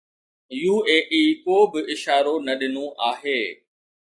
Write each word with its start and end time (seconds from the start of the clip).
UAE 0.75 1.21
ڪوبه 1.43 1.79
اشارو 1.93 2.35
نه 2.45 2.53
ڏنو 2.59 2.85
آهي. 3.11 3.41